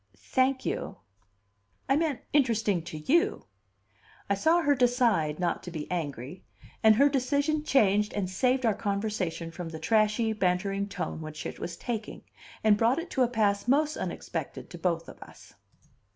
[0.17, 0.97] "Thank you."
[1.87, 3.45] "I meant, interesting to you."
[4.31, 6.43] I saw her decide not to be angry;
[6.81, 11.59] and her decision changed and saved our conversation from the trashy, bantering tone which it
[11.59, 12.23] was taking,
[12.63, 15.53] and brought it to a pass most unexpected to both of us.